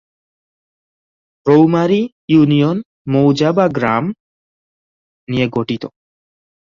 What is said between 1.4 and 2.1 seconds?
Rowmari